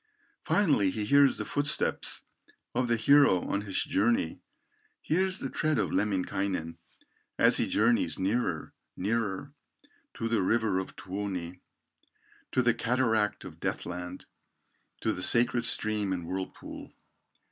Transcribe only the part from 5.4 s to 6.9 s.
tread of Lemminkainen,